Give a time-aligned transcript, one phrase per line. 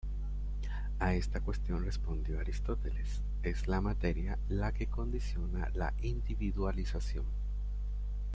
[0.97, 7.25] A esta cuestión respondió Aristóteles: es la materia la que condiciona la individuación.